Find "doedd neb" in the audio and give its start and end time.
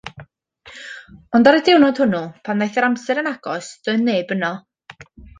3.89-4.33